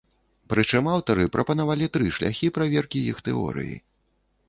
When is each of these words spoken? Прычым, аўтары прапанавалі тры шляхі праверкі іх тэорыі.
Прычым, 0.53 0.89
аўтары 0.93 1.27
прапанавалі 1.37 1.91
тры 1.99 2.09
шляхі 2.19 2.53
праверкі 2.59 3.07
іх 3.15 3.25
тэорыі. 3.29 3.81